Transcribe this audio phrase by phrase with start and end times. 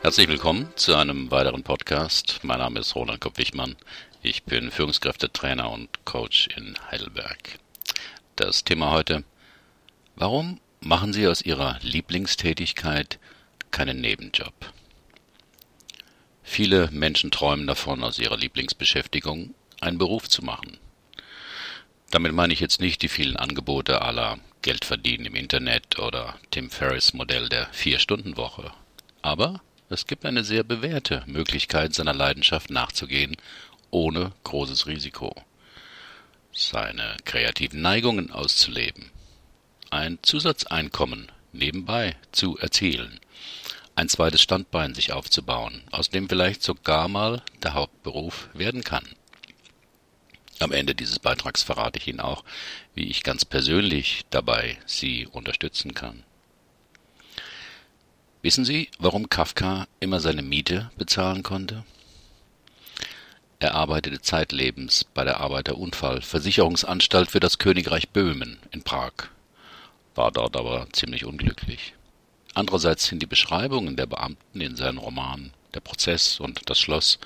[0.00, 2.38] Herzlich willkommen zu einem weiteren Podcast.
[2.42, 3.74] Mein Name ist Roland Kopp-Wichmann.
[4.22, 7.58] Ich bin Führungskräftetrainer und Coach in Heidelberg.
[8.36, 9.24] Das Thema heute:
[10.14, 13.18] Warum machen Sie aus Ihrer Lieblingstätigkeit
[13.72, 14.54] keinen Nebenjob?
[16.44, 20.78] Viele Menschen träumen davon, aus ihrer Lieblingsbeschäftigung einen Beruf zu machen.
[22.10, 26.70] Damit meine ich jetzt nicht die vielen Angebote aller Geld verdienen im Internet oder Tim
[26.70, 28.72] Ferriss Modell der Vier-Stunden-Woche.
[29.22, 29.60] Aber
[29.90, 33.36] es gibt eine sehr bewährte Möglichkeit, seiner Leidenschaft nachzugehen,
[33.90, 35.34] ohne großes Risiko.
[36.52, 39.10] Seine kreativen Neigungen auszuleben.
[39.90, 43.20] Ein Zusatzeinkommen nebenbei zu erzielen.
[43.94, 49.08] Ein zweites Standbein sich aufzubauen, aus dem vielleicht sogar mal der Hauptberuf werden kann.
[50.60, 52.44] Am Ende dieses Beitrags verrate ich Ihnen auch,
[52.94, 56.24] wie ich ganz persönlich dabei Sie unterstützen kann.
[58.40, 61.84] Wissen Sie, warum Kafka immer seine Miete bezahlen konnte?
[63.58, 69.12] Er arbeitete zeitlebens bei der Arbeiterunfallversicherungsanstalt für das Königreich Böhmen in Prag,
[70.14, 71.94] war dort aber ziemlich unglücklich.
[72.54, 77.18] Andererseits sind die Beschreibungen der Beamten in seinen Romanen Der Prozess und das Schloss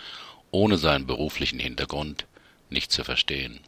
[0.50, 2.26] ohne seinen beruflichen Hintergrund
[2.70, 3.60] nicht zu verstehen.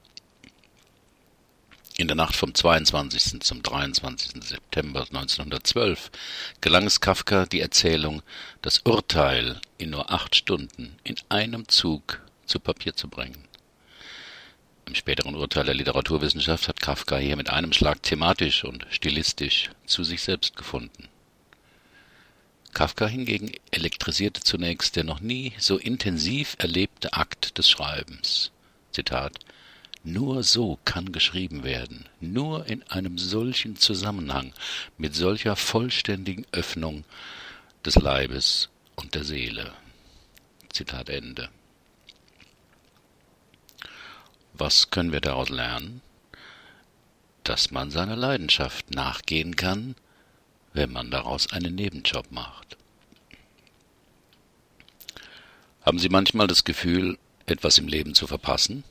[1.96, 3.40] In der Nacht vom 22.
[3.40, 4.42] zum 23.
[4.42, 6.10] September 1912
[6.60, 8.22] gelang es Kafka, die Erzählung
[8.62, 13.44] Das Urteil in nur acht Stunden in einem Zug zu Papier zu bringen.
[14.86, 20.02] Im späteren Urteil der Literaturwissenschaft hat Kafka hier mit einem Schlag thematisch und stilistisch zu
[20.02, 21.06] sich selbst gefunden.
[22.72, 28.50] Kafka hingegen elektrisierte zunächst der noch nie so intensiv erlebte Akt des Schreibens.
[28.90, 29.38] Zitat
[30.04, 34.52] nur so kann geschrieben werden, nur in einem solchen Zusammenhang,
[34.98, 37.04] mit solcher vollständigen Öffnung
[37.84, 39.72] des Leibes und der Seele.
[40.72, 41.48] Zitat Ende.
[44.52, 46.02] Was können wir daraus lernen?
[47.42, 49.96] Dass man seiner Leidenschaft nachgehen kann,
[50.72, 52.76] wenn man daraus einen Nebenjob macht.
[55.82, 58.84] Haben Sie manchmal das Gefühl, etwas im Leben zu verpassen?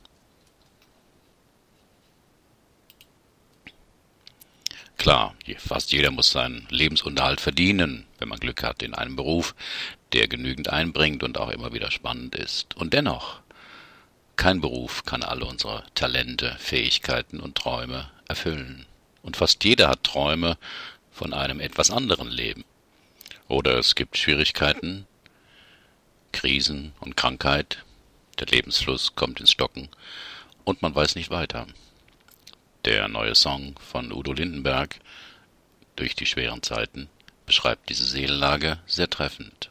[5.04, 9.54] Klar, fast jeder muss seinen Lebensunterhalt verdienen, wenn man Glück hat, in einem Beruf,
[10.14, 12.74] der genügend einbringt und auch immer wieder spannend ist.
[12.74, 13.40] Und dennoch,
[14.36, 18.86] kein Beruf kann alle unsere Talente, Fähigkeiten und Träume erfüllen.
[19.20, 20.56] Und fast jeder hat Träume
[21.12, 22.64] von einem etwas anderen Leben.
[23.46, 25.06] Oder es gibt Schwierigkeiten,
[26.32, 27.84] Krisen und Krankheit,
[28.38, 29.90] der Lebensfluss kommt ins Stocken
[30.64, 31.66] und man weiß nicht weiter.
[32.84, 35.00] Der neue Song von Udo Lindenberg
[35.96, 37.08] Durch die schweren Zeiten
[37.46, 39.70] beschreibt diese Seelenlage sehr treffend.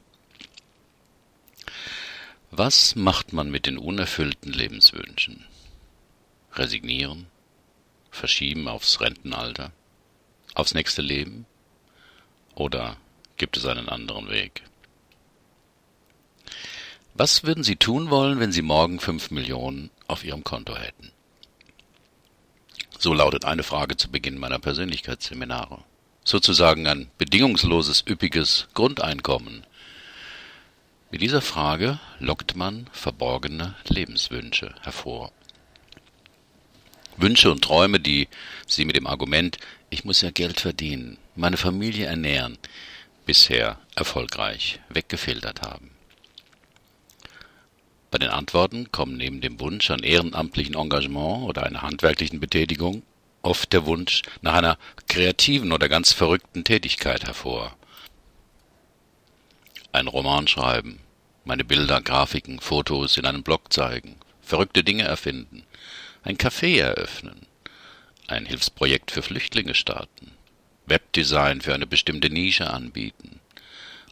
[2.49, 5.45] Was macht man mit den unerfüllten Lebenswünschen?
[6.53, 7.27] Resignieren?
[8.09, 9.71] Verschieben aufs Rentenalter?
[10.55, 11.45] Aufs nächste Leben?
[12.55, 12.97] Oder
[13.37, 14.63] gibt es einen anderen Weg?
[17.13, 21.11] Was würden Sie tun wollen, wenn Sie morgen fünf Millionen auf Ihrem Konto hätten?
[23.03, 25.83] So lautet eine Frage zu Beginn meiner Persönlichkeitsseminare.
[26.23, 29.65] Sozusagen ein bedingungsloses, üppiges Grundeinkommen.
[31.11, 35.33] Mit dieser Frage lockt man verborgene Lebenswünsche hervor.
[37.17, 38.29] Wünsche und Träume, die
[38.67, 39.57] sie mit dem Argument,
[39.89, 42.57] ich muss ja Geld verdienen, meine Familie ernähren,
[43.25, 45.91] bisher erfolgreich weggefiltert haben.
[48.13, 53.01] Bei den Antworten kommen neben dem Wunsch an ehrenamtlichen Engagement oder einer handwerklichen Betätigung
[53.41, 57.75] oft der Wunsch nach einer kreativen oder ganz verrückten Tätigkeit hervor.
[59.91, 60.99] Ein Roman schreiben,
[61.43, 65.63] meine Bilder, Grafiken, Fotos in einem Blog zeigen, verrückte Dinge erfinden,
[66.21, 67.47] ein Café eröffnen,
[68.27, 70.29] ein Hilfsprojekt für Flüchtlinge starten,
[70.85, 73.39] Webdesign für eine bestimmte Nische anbieten,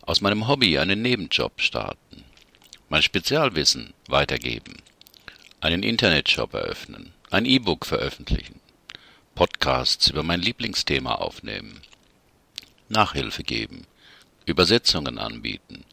[0.02, 2.24] aus meinem Hobby einen Nebenjob starten,
[2.92, 4.76] mein Spezialwissen weitergeben,
[5.62, 8.60] einen Internetshop eröffnen, ein E-Book veröffentlichen,
[9.34, 11.84] Podcasts über mein Lieblingsthema aufnehmen,
[12.90, 13.88] Nachhilfe geben,
[14.46, 15.86] Übersetzungen anbieten,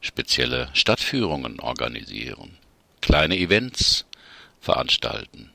[0.00, 2.56] spezielle Stadtführungen organisieren,
[3.02, 4.06] kleine Events
[4.58, 5.50] veranstalten,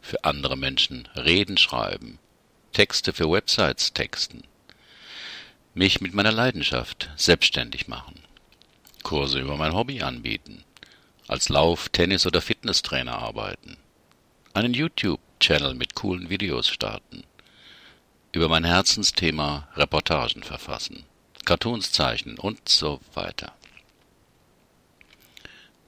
[0.00, 2.18] für andere Menschen Reden schreiben,
[2.72, 4.44] Texte für Websites texten,
[5.74, 8.22] mich mit meiner Leidenschaft selbstständig machen,
[9.08, 10.64] Kurse über mein Hobby anbieten,
[11.28, 13.78] als Lauf-, Tennis- oder Fitnesstrainer arbeiten,
[14.52, 17.24] einen YouTube-Channel mit coolen Videos starten,
[18.32, 21.04] über mein Herzensthema Reportagen verfassen,
[21.46, 23.54] Cartoons zeichnen und so weiter.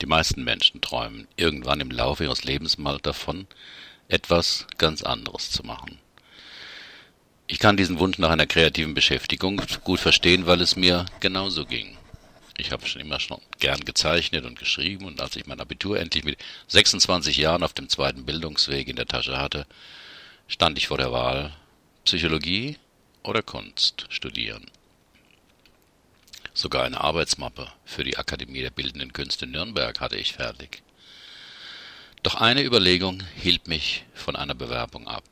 [0.00, 3.46] Die meisten Menschen träumen irgendwann im Laufe ihres Lebens mal davon,
[4.08, 5.98] etwas ganz anderes zu machen.
[7.48, 11.98] Ich kann diesen Wunsch nach einer kreativen Beschäftigung gut verstehen, weil es mir genauso ging.
[12.60, 16.24] Ich habe schon immer schon gern gezeichnet und geschrieben und als ich mein Abitur endlich
[16.24, 19.66] mit 26 Jahren auf dem zweiten Bildungsweg in der Tasche hatte,
[20.46, 21.54] stand ich vor der Wahl
[22.04, 22.76] Psychologie
[23.22, 24.70] oder Kunst studieren.
[26.52, 30.82] Sogar eine Arbeitsmappe für die Akademie der Bildenden Künste Nürnberg hatte ich fertig.
[32.22, 35.24] Doch eine Überlegung hielt mich von einer Bewerbung ab,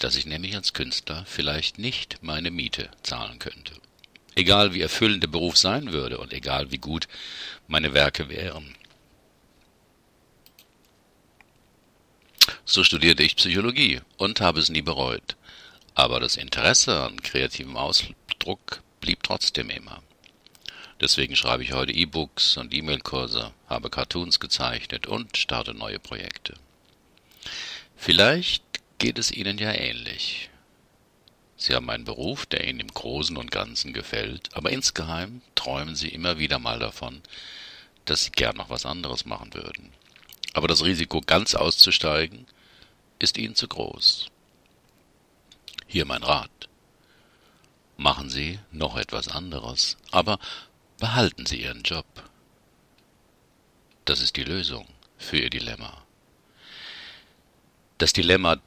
[0.00, 3.74] dass ich nämlich als Künstler vielleicht nicht meine Miete zahlen könnte.
[4.36, 7.08] Egal wie erfüllend der Beruf sein würde und egal wie gut
[7.66, 8.76] meine Werke wären.
[12.64, 15.36] So studierte ich Psychologie und habe es nie bereut.
[15.94, 20.02] Aber das Interesse an kreativem Ausdruck blieb trotzdem immer.
[21.00, 26.54] Deswegen schreibe ich heute E-Books und E-Mail-Kurse, habe Cartoons gezeichnet und starte neue Projekte.
[27.96, 28.62] Vielleicht
[28.98, 30.50] geht es Ihnen ja ähnlich.
[31.56, 36.08] Sie haben einen Beruf, der Ihnen im Großen und Ganzen gefällt, aber insgeheim träumen Sie
[36.08, 37.22] immer wieder mal davon,
[38.04, 39.92] dass Sie gern noch was anderes machen würden.
[40.52, 42.46] Aber das Risiko, ganz auszusteigen,
[43.18, 44.28] ist Ihnen zu groß.
[45.86, 46.50] Hier mein Rat.
[47.96, 50.38] Machen Sie noch etwas anderes, aber
[50.98, 52.06] Behalten Sie Ihren Job.
[54.06, 54.86] Das ist die Lösung
[55.18, 56.02] für Ihr Dilemma.
[57.98, 58.58] Das Dilemma,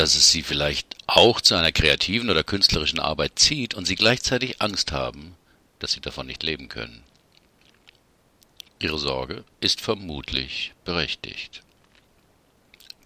[0.00, 4.62] dass es Sie vielleicht auch zu einer kreativen oder künstlerischen Arbeit zieht und Sie gleichzeitig
[4.62, 5.36] Angst haben,
[5.78, 7.02] dass Sie davon nicht leben können.
[8.78, 11.60] Ihre Sorge ist vermutlich berechtigt.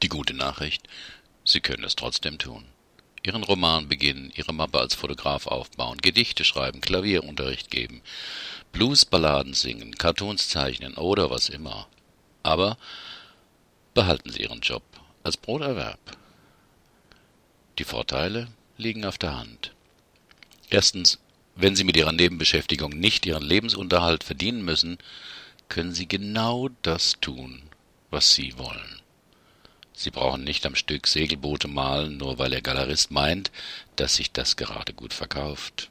[0.05, 0.87] Die gute Nachricht,
[1.44, 2.64] Sie können es trotzdem tun.
[3.25, 8.02] Ihren Roman beginnen, Ihre Mappe als Fotograf aufbauen, Gedichte schreiben, Klavierunterricht geben,
[8.70, 11.88] Bluesballaden singen, Cartoons zeichnen oder was immer.
[12.44, 12.79] Aber
[13.94, 14.85] behalten Sie Ihren Job
[15.25, 15.99] als Broterwerb.
[17.79, 19.73] Die Vorteile liegen auf der Hand.
[20.71, 21.19] Erstens,
[21.56, 24.99] wenn Sie mit Ihrer Nebenbeschäftigung nicht Ihren Lebensunterhalt verdienen müssen,
[25.69, 27.62] können Sie genau das tun,
[28.11, 29.00] was Sie wollen.
[29.93, 33.50] Sie brauchen nicht am Stück Segelboote malen, nur weil Ihr Galerist meint,
[33.97, 35.91] dass sich das gerade gut verkauft.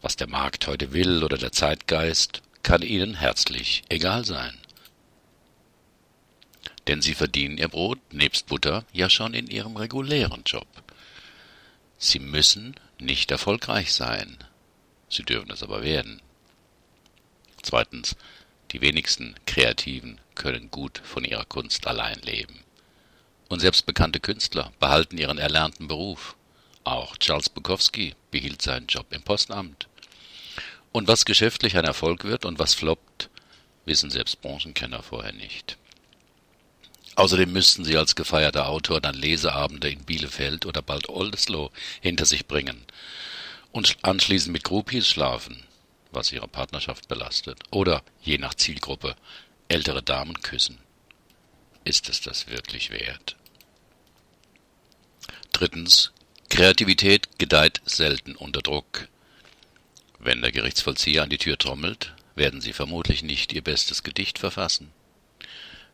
[0.00, 4.56] Was der Markt heute will oder der Zeitgeist, kann Ihnen herzlich egal sein.
[6.88, 10.66] Denn Sie verdienen Ihr Brot nebst Butter ja schon in Ihrem regulären Job.
[11.98, 14.38] Sie müssen nicht erfolgreich sein.
[15.10, 16.22] Sie dürfen es aber werden.
[17.62, 18.16] Zweitens,
[18.70, 22.60] die wenigsten Kreativen können gut von ihrer Kunst allein leben.
[23.48, 26.36] Und selbst bekannte Künstler behalten ihren erlernten Beruf.
[26.84, 29.88] Auch Charles Bukowski behielt seinen Job im Postamt.
[30.92, 33.28] Und was geschäftlich ein Erfolg wird und was floppt,
[33.84, 35.76] wissen selbst Branchenkenner vorher nicht.
[37.18, 42.46] Außerdem müssten sie als gefeierter Autor dann Leseabende in Bielefeld oder bald Oldesloe hinter sich
[42.46, 42.84] bringen
[43.72, 45.64] und anschließend mit Groupies schlafen,
[46.12, 49.16] was ihre Partnerschaft belastet, oder, je nach Zielgruppe,
[49.66, 50.78] ältere Damen küssen.
[51.82, 53.34] Ist es das wirklich wert?
[55.50, 56.12] Drittens,
[56.50, 59.08] Kreativität gedeiht selten unter Druck.
[60.20, 64.92] Wenn der Gerichtsvollzieher an die Tür trommelt, werden Sie vermutlich nicht Ihr bestes Gedicht verfassen.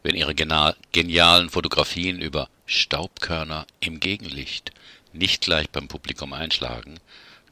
[0.04, 4.70] Wenn Ihre genialen Fotografien über Staubkörner im Gegenlicht
[5.14, 7.00] nicht gleich beim Publikum einschlagen,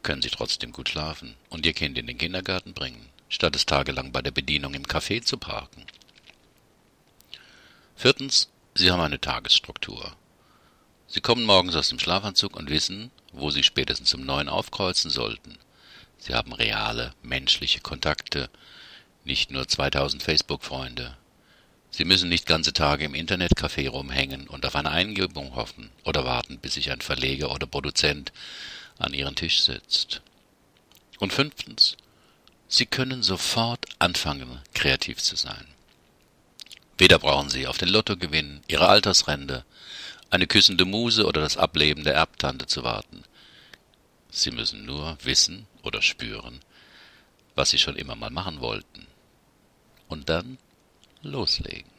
[0.02, 4.12] können Sie trotzdem gut schlafen und Ihr Kind in den Kindergarten bringen, statt es tagelang
[4.12, 5.87] bei der Bedienung im Café zu parken.
[7.97, 10.14] Viertens, Sie haben eine Tagesstruktur.
[11.06, 15.56] Sie kommen morgens aus dem Schlafanzug und wissen, wo Sie spätestens um neun aufkreuzen sollten.
[16.18, 18.50] Sie haben reale, menschliche Kontakte,
[19.25, 21.16] nicht nur 2000 Facebook-Freunde.
[21.94, 26.58] Sie müssen nicht ganze Tage im Internetcafé rumhängen und auf eine Eingebung hoffen oder warten,
[26.58, 28.32] bis sich ein Verleger oder Produzent
[28.99, 30.22] an ihren Tisch setzt.
[31.18, 31.99] Und fünftens,
[32.66, 35.66] Sie können sofort anfangen, kreativ zu sein.
[36.96, 39.66] Weder brauchen Sie auf den Lottogewinn, Ihre Altersrente,
[40.30, 43.25] eine küssende Muse oder das Ableben der Erbtante zu warten.
[44.30, 46.61] Sie müssen nur wissen oder spüren,
[47.54, 49.06] was Sie schon immer mal machen wollten.
[50.08, 50.56] Und dann
[51.23, 51.91] loslegen.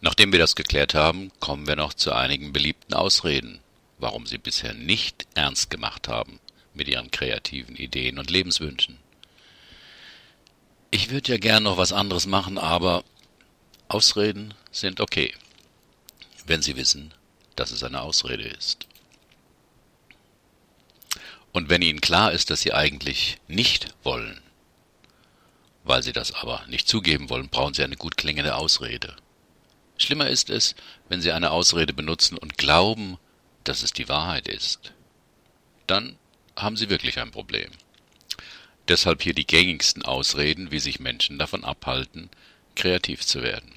[0.00, 3.60] Nachdem wir das geklärt haben, kommen wir noch zu einigen beliebten Ausreden,
[3.98, 6.38] warum Sie bisher nicht ernst gemacht haben
[6.74, 8.98] mit Ihren kreativen Ideen und Lebenswünschen.
[10.90, 13.04] Ich würde ja gern noch was anderes machen, aber
[13.88, 15.34] Ausreden sind okay,
[16.46, 17.12] wenn Sie wissen,
[17.56, 18.86] dass es eine Ausrede ist.
[21.52, 24.42] Und wenn Ihnen klar ist, dass Sie eigentlich nicht wollen,
[25.86, 29.16] weil Sie das aber nicht zugeben wollen, brauchen Sie eine gut klingende Ausrede.
[29.98, 30.74] Schlimmer ist es,
[31.08, 33.18] wenn Sie eine Ausrede benutzen und glauben,
[33.64, 34.92] dass es die Wahrheit ist.
[35.86, 36.16] Dann
[36.56, 37.70] haben Sie wirklich ein Problem.
[38.88, 42.30] Deshalb hier die gängigsten Ausreden, wie sich Menschen davon abhalten,
[42.74, 43.72] kreativ zu werden.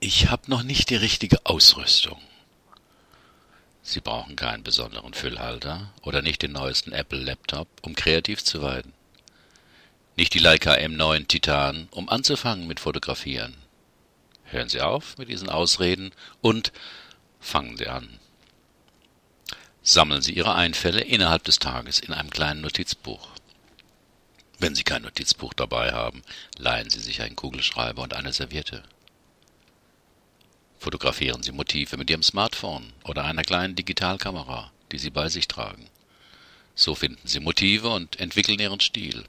[0.00, 2.20] Ich habe noch nicht die richtige Ausrüstung.
[3.84, 8.92] Sie brauchen keinen besonderen Füllhalter oder nicht den neuesten Apple-Laptop, um kreativ zu werden.
[10.14, 13.56] Nicht die Leica M9 Titan, um anzufangen mit Fotografieren.
[14.44, 16.70] Hören Sie auf mit diesen Ausreden und
[17.40, 18.20] fangen Sie an.
[19.82, 23.26] Sammeln Sie Ihre Einfälle innerhalb des Tages in einem kleinen Notizbuch.
[24.58, 26.22] Wenn Sie kein Notizbuch dabei haben,
[26.58, 28.82] leihen Sie sich einen Kugelschreiber und eine Serviette.
[30.78, 35.88] Fotografieren Sie Motive mit Ihrem Smartphone oder einer kleinen Digitalkamera, die Sie bei sich tragen.
[36.74, 39.24] So finden Sie Motive und entwickeln Ihren Stil.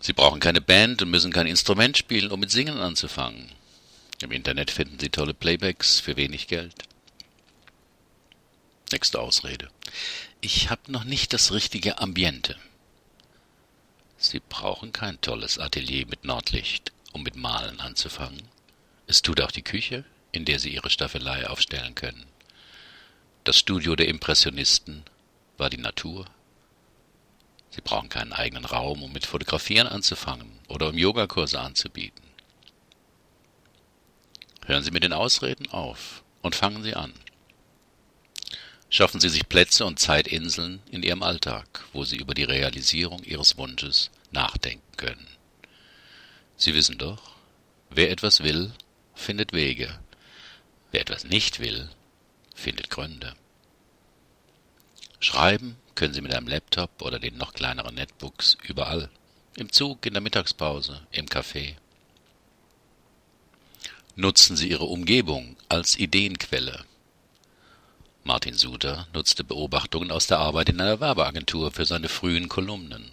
[0.00, 3.52] Sie brauchen keine Band und müssen kein Instrument spielen, um mit Singen anzufangen.
[4.22, 6.74] Im Internet finden Sie tolle Playbacks für wenig Geld.
[8.92, 9.68] Nächste Ausrede.
[10.40, 12.56] Ich habe noch nicht das richtige Ambiente.
[14.16, 18.42] Sie brauchen kein tolles Atelier mit Nordlicht, um mit Malen anzufangen.
[19.06, 22.26] Es tut auch die Küche, in der Sie Ihre Staffelei aufstellen können.
[23.44, 25.02] Das Studio der Impressionisten
[25.56, 26.26] war die Natur.
[27.70, 32.24] Sie brauchen keinen eigenen Raum, um mit Fotografieren anzufangen oder um Yogakurse anzubieten.
[34.66, 37.12] Hören Sie mit den Ausreden auf und fangen Sie an.
[38.88, 43.56] Schaffen Sie sich Plätze und Zeitinseln in Ihrem Alltag, wo Sie über die Realisierung Ihres
[43.56, 45.28] Wunsches nachdenken können.
[46.56, 47.36] Sie wissen doch,
[47.88, 48.72] wer etwas will,
[49.14, 49.98] findet Wege,
[50.90, 51.88] wer etwas nicht will,
[52.54, 53.34] findet Gründe.
[55.20, 59.10] Schreiben können Sie mit einem Laptop oder den noch kleineren Netbooks überall,
[59.56, 61.74] im Zug, in der Mittagspause, im Café.
[64.16, 66.86] Nutzen Sie Ihre Umgebung als Ideenquelle.
[68.24, 73.10] Martin Suter nutzte Beobachtungen aus der Arbeit in einer Werbeagentur für seine frühen Kolumnen.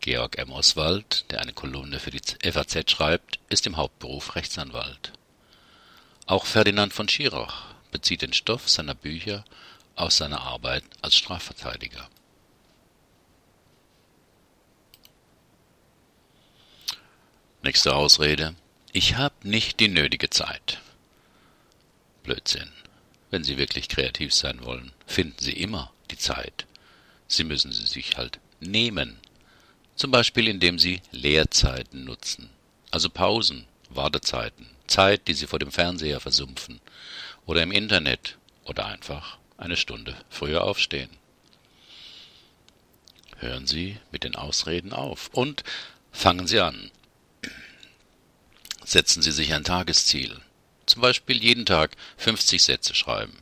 [0.00, 0.52] Georg M.
[0.52, 5.12] Oswald, der eine Kolumne für die FAZ schreibt, ist im Hauptberuf Rechtsanwalt.
[6.24, 9.44] Auch Ferdinand von Schirach bezieht den Stoff seiner Bücher
[9.96, 12.08] aus seiner Arbeit als Strafverteidiger.
[17.62, 18.54] Nächste Ausrede.
[18.92, 20.80] Ich habe nicht die nötige Zeit.
[22.22, 22.70] Blödsinn.
[23.30, 26.66] Wenn Sie wirklich kreativ sein wollen, finden Sie immer die Zeit.
[27.28, 29.18] Sie müssen sie sich halt nehmen.
[29.96, 32.50] Zum Beispiel indem Sie Leerzeiten nutzen,
[32.90, 36.80] also Pausen, Wartezeiten, Zeit, die Sie vor dem Fernseher versumpfen,
[37.46, 41.10] oder im Internet, oder einfach eine Stunde früher aufstehen.
[43.38, 45.62] Hören Sie mit den Ausreden auf und
[46.10, 46.90] fangen Sie an.
[48.84, 50.40] Setzen Sie sich ein Tagesziel.
[50.86, 53.36] Zum Beispiel jeden Tag 50 Sätze schreiben.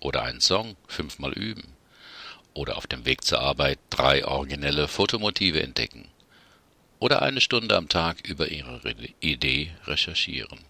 [0.00, 1.76] Oder einen Song fünfmal üben.
[2.54, 6.08] Oder auf dem Weg zur Arbeit drei originelle Fotomotive entdecken.
[6.98, 8.80] Oder eine Stunde am Tag über Ihre
[9.20, 10.60] Idee recherchieren.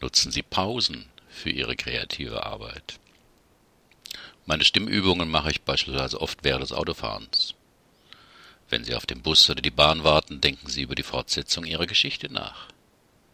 [0.00, 1.09] Nutzen Sie Pausen
[1.40, 3.00] für Ihre kreative Arbeit.
[4.46, 7.54] Meine Stimmübungen mache ich beispielsweise oft während des Autofahrens.
[8.68, 11.86] Wenn Sie auf den Bus oder die Bahn warten, denken Sie über die Fortsetzung Ihrer
[11.86, 12.68] Geschichte nach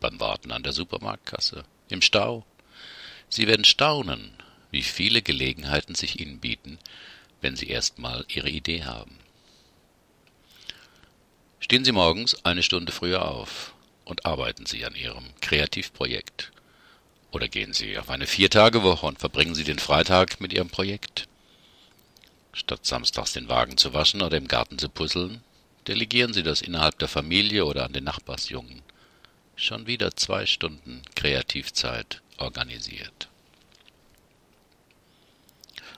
[0.01, 2.45] beim Warten an der Supermarktkasse, im Stau.
[3.29, 4.33] Sie werden staunen,
[4.71, 6.79] wie viele Gelegenheiten sich Ihnen bieten,
[7.41, 9.19] wenn Sie erstmal Ihre Idee haben.
[11.61, 16.53] Stehen Sie morgens eine Stunde früher auf und arbeiten Sie an Ihrem Kreativprojekt.
[17.33, 21.29] Oder gehen Sie auf eine Viertagewoche und verbringen Sie den Freitag mit Ihrem Projekt.
[22.53, 25.43] Statt samstags den Wagen zu waschen oder im Garten zu puzzeln,
[25.87, 28.83] delegieren Sie das innerhalb der Familie oder an den Nachbarsjungen
[29.57, 33.29] schon wieder zwei Stunden Kreativzeit organisiert.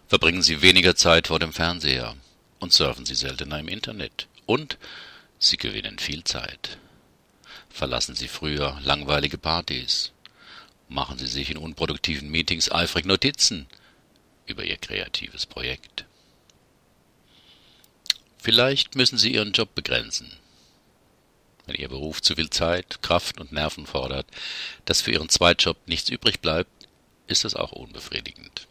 [0.06, 2.16] Verbringen Sie weniger Zeit vor dem Fernseher
[2.60, 4.26] und surfen Sie seltener im Internet.
[4.46, 4.78] Und
[5.38, 6.78] Sie gewinnen viel Zeit.
[7.68, 10.12] Verlassen Sie früher langweilige Partys.
[10.88, 13.66] Machen Sie sich in unproduktiven Meetings eifrig Notizen
[14.46, 16.06] über Ihr kreatives Projekt.
[18.38, 20.38] Vielleicht müssen Sie Ihren Job begrenzen
[21.68, 24.26] wenn Ihr Beruf zu viel Zeit, Kraft und Nerven fordert,
[24.86, 26.70] dass für Ihren Zweitjob nichts übrig bleibt,
[27.26, 28.66] ist das auch unbefriedigend.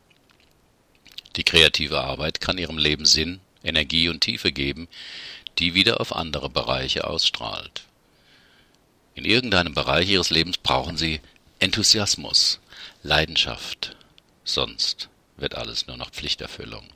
[1.35, 4.87] Die kreative Arbeit kann Ihrem Leben Sinn, Energie und Tiefe geben,
[5.59, 7.83] die wieder auf andere Bereiche ausstrahlt.
[9.13, 11.21] In irgendeinem Bereich Ihres Lebens brauchen Sie
[11.59, 12.59] Enthusiasmus,
[13.01, 13.95] Leidenschaft,
[14.43, 16.87] sonst wird alles nur noch Pflichterfüllung.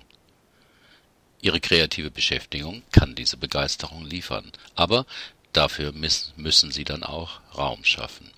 [1.42, 5.08] Ihre kreative Beschäftigung kann diese Begeisterung liefern, aber
[5.52, 8.30] dafür müssen Sie dann auch Raum schaffen.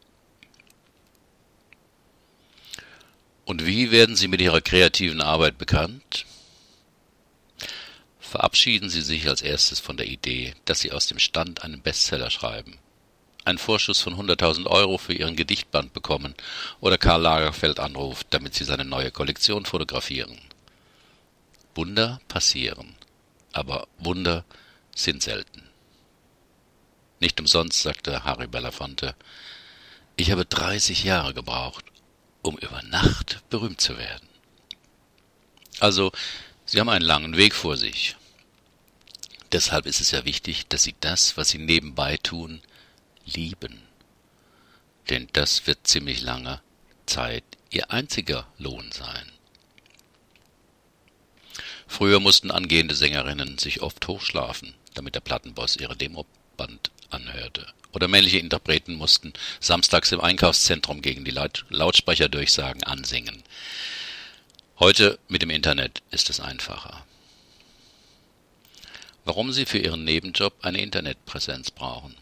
[3.44, 6.26] Und wie werden Sie mit Ihrer kreativen Arbeit bekannt?
[8.22, 12.30] Verabschieden Sie sich als erstes von der Idee, dass Sie aus dem Stand einen Bestseller
[12.30, 12.80] schreiben,
[13.46, 16.34] einen Vorschuss von 100.000 Euro für Ihren Gedichtband bekommen
[16.80, 20.38] oder Karl Lagerfeld anruft, damit Sie seine neue Kollektion fotografieren.
[21.76, 22.96] Wunder passieren,
[23.52, 24.46] aber Wunder
[24.96, 25.64] sind selten.
[27.20, 29.16] Nicht umsonst sagte Harry Belafonte,
[30.16, 31.86] ich habe 30 Jahre gebraucht,
[32.42, 34.28] um über Nacht berühmt zu werden.
[35.80, 36.12] Also,
[36.66, 38.16] Sie haben einen langen Weg vor sich.
[39.52, 42.62] Deshalb ist es ja wichtig, dass Sie das, was Sie nebenbei tun,
[43.26, 43.82] lieben.
[45.10, 46.62] Denn das wird ziemlich lange
[47.06, 49.32] Zeit Ihr einziger Lohn sein.
[51.88, 57.68] Früher mussten angehende Sängerinnen sich oft hochschlafen, damit der Plattenboss ihre Demoband anhörte.
[57.92, 61.38] Oder männliche Interpreten mussten samstags im Einkaufszentrum gegen die
[61.70, 63.44] Lautsprecherdurchsagen ansingen.
[64.80, 67.06] Heute mit dem Internet ist es einfacher.
[69.26, 72.16] Warum Sie für Ihren Nebenjob eine Internetpräsenz brauchen.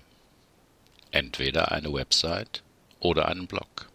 [1.11, 2.63] Entweder eine Website
[2.99, 3.89] oder einen Blog.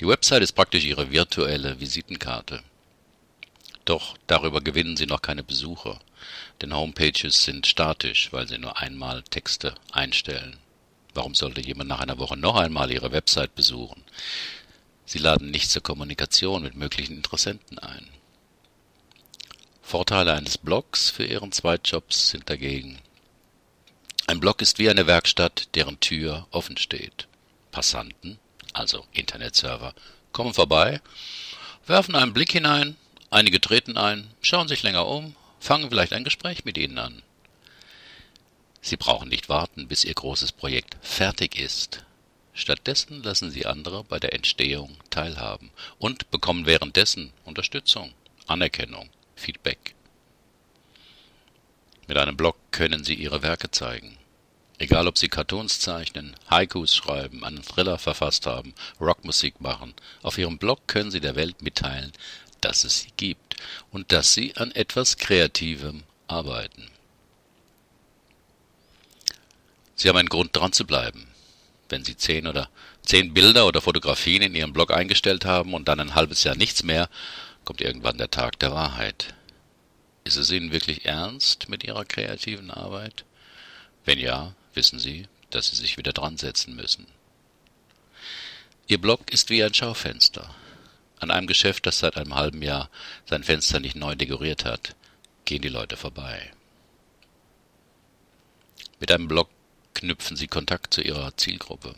[0.00, 2.62] Die Website ist praktisch Ihre virtuelle Visitenkarte.
[3.84, 6.00] Doch darüber gewinnen Sie noch keine Besucher,
[6.60, 10.58] denn Homepages sind statisch, weil Sie nur einmal Texte einstellen.
[11.14, 14.02] Warum sollte jemand nach einer Woche noch einmal Ihre Website besuchen?
[15.06, 18.08] Sie laden nicht zur Kommunikation mit möglichen Interessenten ein.
[19.82, 22.98] Vorteile eines Blogs für Ihren Zweitjobs sind dagegen
[24.26, 27.28] ein Blog ist wie eine Werkstatt, deren Tür offen steht.
[27.70, 28.38] Passanten,
[28.72, 29.94] also Internetserver,
[30.32, 31.00] kommen vorbei,
[31.86, 32.96] werfen einen Blick hinein
[33.34, 37.20] Einige treten ein, schauen sich länger um, fangen vielleicht ein Gespräch mit Ihnen an.
[38.80, 42.04] Sie brauchen nicht warten, bis Ihr großes Projekt fertig ist.
[42.52, 48.14] Stattdessen lassen Sie andere bei der Entstehung teilhaben und bekommen währenddessen Unterstützung,
[48.46, 49.93] Anerkennung, Feedback.
[52.06, 54.18] Mit einem Blog können Sie Ihre Werke zeigen.
[54.78, 60.58] Egal ob Sie Cartoons zeichnen, Haikus schreiben, einen Thriller verfasst haben, Rockmusik machen, auf Ihrem
[60.58, 62.12] Blog können Sie der Welt mitteilen,
[62.64, 63.56] dass es sie gibt
[63.90, 66.90] und dass sie an etwas Kreativem arbeiten.
[69.96, 71.28] Sie haben einen Grund dran zu bleiben.
[71.88, 72.68] Wenn Sie zehn oder
[73.02, 76.82] zehn Bilder oder Fotografien in Ihrem Blog eingestellt haben und dann ein halbes Jahr nichts
[76.82, 77.08] mehr,
[77.64, 79.34] kommt irgendwann der Tag der Wahrheit.
[80.26, 83.26] Ist es Ihnen wirklich ernst mit Ihrer kreativen Arbeit?
[84.06, 87.06] Wenn ja, wissen Sie, dass Sie sich wieder dran setzen müssen.
[88.86, 90.54] Ihr Blog ist wie ein Schaufenster.
[91.20, 92.88] An einem Geschäft, das seit einem halben Jahr
[93.26, 94.96] sein Fenster nicht neu dekoriert hat,
[95.44, 96.52] gehen die Leute vorbei.
[99.00, 99.50] Mit einem Blog
[99.92, 101.94] knüpfen sie Kontakt zu ihrer Zielgruppe.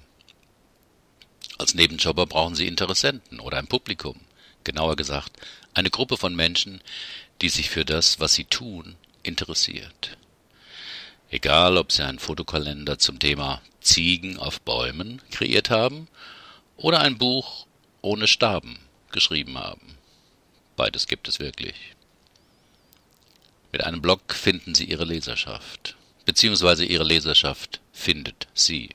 [1.59, 4.21] Als Nebenjobber brauchen sie Interessenten oder ein Publikum,
[4.65, 5.41] genauer gesagt
[5.77, 6.81] eine Gruppe von Menschen,
[7.41, 10.17] die sich für das, was sie tun, interessiert.
[11.31, 16.09] Egal, ob sie einen Fotokalender zum Thema Ziegen auf Bäumen kreiert haben
[16.77, 17.67] oder ein Buch
[18.03, 18.79] ohne Staben
[19.11, 19.97] geschrieben haben.
[20.77, 21.75] Beides gibt es wirklich.
[23.73, 28.91] Mit einem Blog finden Sie Ihre Leserschaft, beziehungsweise Ihre Leserschaft findet Sie.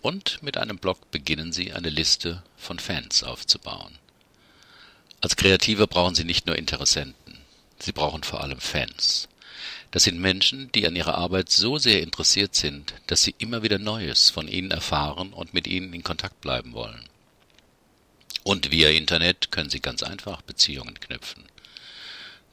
[0.00, 3.98] Und mit einem Blog beginnen Sie eine Liste von Fans aufzubauen.
[5.22, 7.38] Als Kreative brauchen Sie nicht nur Interessenten,
[7.78, 9.28] Sie brauchen vor allem Fans.
[9.92, 13.78] Das sind Menschen, die an ihrer Arbeit so sehr interessiert sind, dass sie immer wieder
[13.78, 17.04] Neues von ihnen erfahren und mit ihnen in Kontakt bleiben wollen.
[18.42, 21.44] Und via Internet können Sie ganz einfach Beziehungen knüpfen.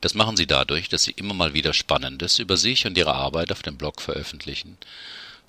[0.02, 3.52] Das machen Sie dadurch, dass Sie immer mal wieder Spannendes über sich und Ihre Arbeit
[3.52, 4.78] auf dem Blog veröffentlichen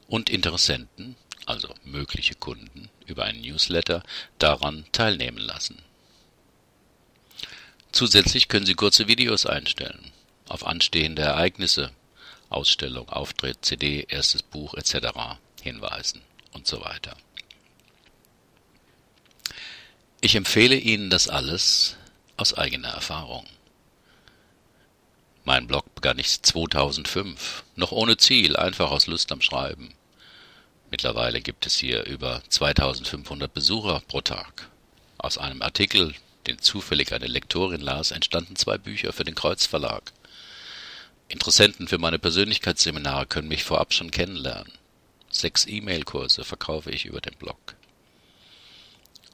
[0.09, 4.03] und Interessenten, also mögliche Kunden, über einen Newsletter
[4.39, 5.83] daran teilnehmen lassen.
[7.93, 10.13] Zusätzlich können Sie kurze Videos einstellen,
[10.49, 11.91] auf anstehende Ereignisse,
[12.49, 15.39] Ausstellung, Auftritt, CD, erstes Buch etc.
[15.63, 16.23] hinweisen
[16.53, 17.17] und so weiter.
[20.21, 21.97] Ich empfehle Ihnen das alles
[22.37, 23.47] aus eigener Erfahrung.
[25.45, 29.95] Mein Blog begann ich 2005, noch ohne Ziel, einfach aus Lust am Schreiben.
[30.91, 34.69] Mittlerweile gibt es hier über 2500 Besucher pro Tag.
[35.19, 36.15] Aus einem Artikel,
[36.51, 40.13] den zufällig eine Lektorin las, entstanden zwei Bücher für den Kreuzverlag.
[41.29, 44.73] Interessenten für meine Persönlichkeitsseminare können mich vorab schon kennenlernen.
[45.31, 47.77] Sechs E-Mail-Kurse verkaufe ich über den Blog.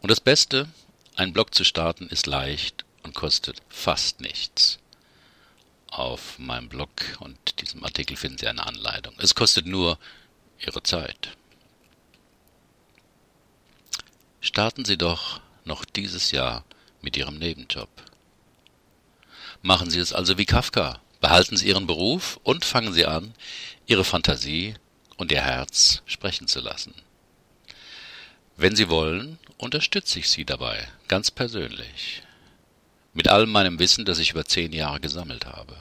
[0.03, 0.69] Und das Beste,
[1.19, 4.79] Ein Blog zu starten ist leicht und kostet fast nichts.
[5.89, 9.15] Auf meinem Blog und diesem Artikel finden Sie eine Anleitung.
[9.17, 9.99] Es kostet nur
[10.59, 11.31] Ihre Zeit.
[14.43, 16.67] Starten Sie doch noch dieses Jahr
[17.07, 17.89] mit Ihrem Nebenjob.
[19.63, 21.01] Machen Sie es also wie Kafka.
[21.21, 23.33] Behalten Sie Ihren Beruf und fangen Sie an,
[23.87, 24.75] Ihre Fantasie
[25.17, 26.95] und Ihr Herz sprechen zu lassen.
[28.57, 32.23] Wenn Sie wollen, unterstütze ich Sie dabei, ganz persönlich.
[33.15, 35.77] Mit allem meinem Wissen, das ich über zehn Jahre gesammelt habe.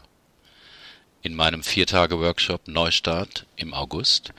[1.23, 4.31] In meinem Viertage-Workshop Neustart im August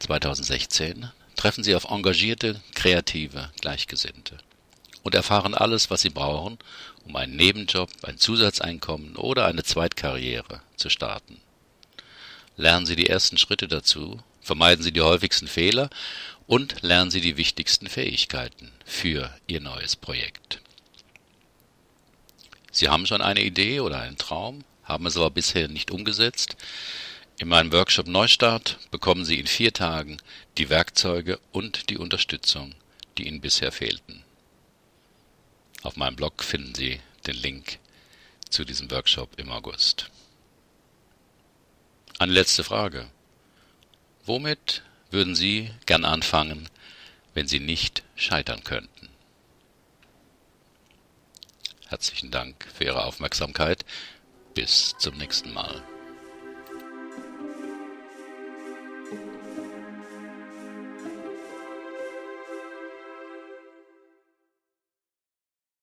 [0.00, 4.38] 2016 treffen Sie auf engagierte, kreative Gleichgesinnte
[5.06, 6.58] und erfahren alles, was Sie brauchen,
[7.04, 11.40] um einen Nebenjob, ein Zusatzeinkommen oder eine Zweitkarriere zu starten.
[12.56, 15.90] Lernen Sie die ersten Schritte dazu, vermeiden Sie die häufigsten Fehler
[16.48, 20.60] und lernen Sie die wichtigsten Fähigkeiten für Ihr neues Projekt.
[22.72, 26.56] Sie haben schon eine Idee oder einen Traum, haben es aber bisher nicht umgesetzt.
[27.38, 30.16] In meinem Workshop Neustart bekommen Sie in vier Tagen
[30.58, 32.74] die Werkzeuge und die Unterstützung,
[33.18, 34.25] die Ihnen bisher fehlten.
[35.86, 37.78] Auf meinem Blog finden Sie den Link
[38.50, 40.10] zu diesem Workshop im August.
[42.18, 43.08] Eine letzte Frage.
[44.24, 46.68] Womit würden Sie gern anfangen,
[47.34, 49.08] wenn Sie nicht scheitern könnten?
[51.86, 53.84] Herzlichen Dank für Ihre Aufmerksamkeit.
[54.54, 55.84] Bis zum nächsten Mal.